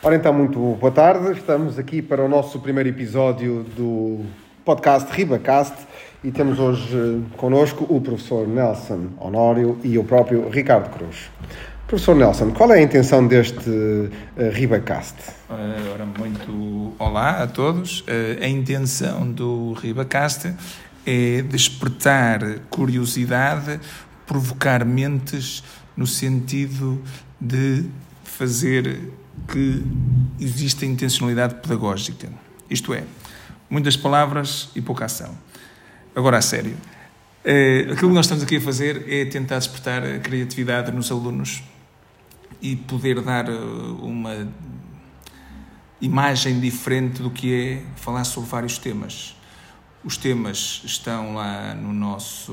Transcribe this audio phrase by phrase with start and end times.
[0.00, 1.32] Ora então, muito boa tarde.
[1.32, 4.24] Estamos aqui para o nosso primeiro episódio do
[4.64, 5.74] podcast RibaCast
[6.22, 11.28] e temos hoje eh, connosco o professor Nelson Honório e o próprio Ricardo Cruz.
[11.88, 14.10] Professor Nelson, qual é a intenção deste uh,
[14.52, 15.16] RibaCast?
[15.50, 18.04] Ora, muito olá a todos.
[18.40, 20.54] A intenção do RibaCast
[21.04, 23.80] é despertar curiosidade,
[24.26, 25.64] provocar mentes
[25.96, 27.02] no sentido
[27.40, 27.84] de
[28.38, 29.10] fazer
[29.48, 29.82] que
[30.38, 32.28] exista intencionalidade pedagógica.
[32.70, 33.02] Isto é,
[33.68, 35.36] muitas palavras e pouca ação.
[36.14, 36.76] Agora, a sério.
[37.44, 41.64] É, aquilo que nós estamos aqui a fazer é tentar despertar a criatividade nos alunos
[42.62, 43.52] e poder dar eh,
[44.00, 44.48] uma
[46.00, 49.34] imagem diferente do que é falar sobre vários temas.
[50.04, 52.52] Os temas estão lá no nosso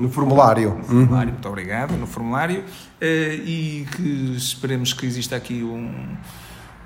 [0.00, 0.76] no formulário.
[0.78, 1.34] No formulário, uhum.
[1.34, 1.92] muito obrigado.
[1.96, 2.64] No formulário.
[3.00, 6.16] Eh, e que esperemos que exista aqui um,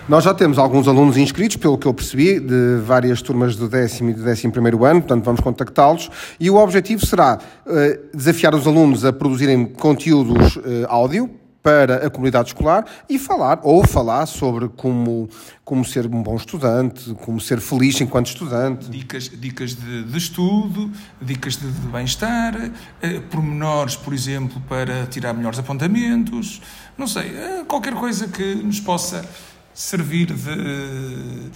[0.07, 4.11] Nós já temos alguns alunos inscritos, pelo que eu percebi, de várias turmas do décimo
[4.11, 8.67] e do décimo primeiro ano, portanto vamos contactá-los e o objetivo será uh, desafiar os
[8.67, 11.29] alunos a produzirem conteúdos uh, áudio
[11.65, 15.27] para a comunidade escolar e falar, ou falar sobre como,
[15.63, 18.87] como ser um bom estudante, como ser feliz enquanto estudante.
[18.87, 22.69] Dicas, dicas de, de estudo, dicas de, de bem-estar,
[23.01, 26.61] eh, pormenores, por exemplo, para tirar melhores apontamentos,
[26.95, 29.27] não sei, eh, qualquer coisa que nos possa
[29.73, 31.49] servir de,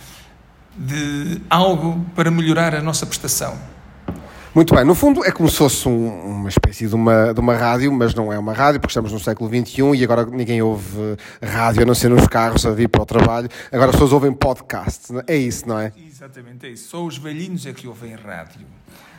[0.75, 3.55] de algo para melhorar a nossa prestação.
[4.53, 7.55] Muito bem, no fundo é como se fosse um, uma espécie de uma, de uma
[7.55, 11.17] rádio, mas não é uma rádio, porque estamos no século XXI e agora ninguém ouve
[11.41, 13.47] rádio a não ser nos carros a vir para o trabalho.
[13.71, 15.35] Agora as pessoas ouvem podcast, é?
[15.35, 15.93] é isso, não é?
[15.95, 16.89] Exatamente, é isso.
[16.89, 18.65] Só os velhinhos é que ouvem rádio.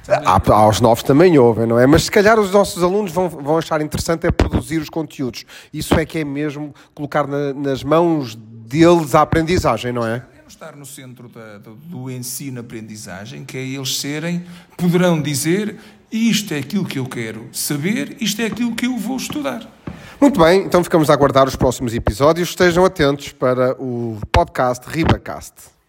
[0.08, 1.86] Há, há os novos também ouvem, não é?
[1.86, 5.44] Mas se calhar os nossos alunos vão, vão achar interessante é produzir os conteúdos.
[5.72, 10.24] Isso é que é mesmo colocar na, nas mãos deles a aprendizagem, não é?
[10.50, 14.44] Estar no centro da, do, do ensino-aprendizagem, que é eles serem,
[14.76, 15.78] poderão dizer
[16.10, 19.64] isto é aquilo que eu quero saber, isto é aquilo que eu vou estudar.
[20.20, 22.50] Muito bem, então ficamos a aguardar os próximos episódios.
[22.50, 25.79] Estejam atentos para o podcast RibaCast.